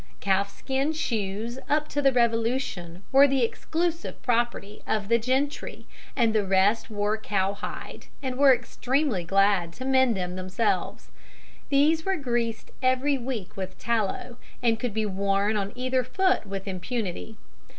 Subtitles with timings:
[0.19, 5.85] Calfskin shoes up to the Revolution were the exclusive property of the gentry,
[6.15, 11.11] and the rest wore cowhide and were extremely glad to mend them themselves.
[11.69, 16.67] These were greased every week with tallow, and could be worn on either foot with
[16.67, 17.37] impunity.